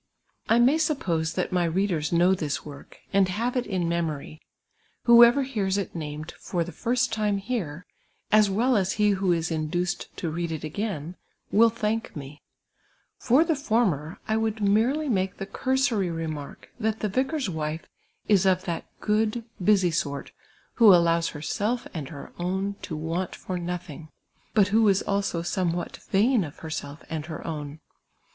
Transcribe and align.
1 0.47 0.65
may 0.65 0.77
supjK)sc 0.77 1.35
that 1.35 1.51
my 1.51 1.63
readers 1.63 2.11
know 2.11 2.33
this 2.33 2.61
workj 2.61 2.95
and 3.13 3.29
have 3.29 3.53
2b 3.53 3.67
870 3.67 3.67
TRUTTr 3.67 3.93
AND 3.93 4.09
rOTTRY; 4.09 4.09
FROM 4.09 4.09
MY 4.09 4.09
OWN 4.09 4.15
LIFE. 4.15 4.37
it 4.41 4.41
in 4.41 5.13
incmorv; 5.13 5.35
wlioovcr 5.35 5.51
hears 5.53 5.77
it 5.77 5.95
named 5.95 6.31
for 6.39 6.63
the 6.63 6.71
first 6.71 7.13
time 7.13 7.37
here, 7.37 7.85
ns 8.35 8.49
well 8.49 8.75
as 8.77 8.91
he 8.93 9.09
who 9.11 9.31
is 9.31 9.51
inchiced 9.51 10.07
to 10.17 10.31
read 10.31 10.51
it 10.51 10.63
again, 10.63 11.17
will 11.51 11.69
thank 11.69 12.15
mc. 12.15 12.39
For 13.19 13.43
the 13.43 13.55
former, 13.55 14.17
I 14.27 14.37
would 14.37 14.59
merely 14.59 15.07
make 15.07 15.37
the 15.37 15.45
cursory 15.45 16.09
remark, 16.09 16.71
that 16.79 17.01
the 17.01 17.07
vicar's 17.07 17.47
wife 17.51 17.85
is 18.27 18.47
of 18.47 18.63
that 18.65 18.85
f^ood, 19.01 19.43
busy 19.63 19.91
sort, 19.91 20.31
who 20.81 20.91
allows 20.95 21.27
herself 21.29 21.85
and 21.93 22.09
her 22.09 22.33
own 22.39 22.73
to 22.81 22.95
want 22.95 23.35
for 23.35 23.55
uothinf;, 23.55 24.07
but 24.55 24.69
who 24.69 24.87
is 24.87 25.03
also 25.03 25.43
some 25.43 25.73
what 25.73 25.97
vain 26.09 26.43
of 26.43 26.57
herself 26.65 27.03
and 27.07 27.27
her 27.27 27.45
own. 27.45 27.81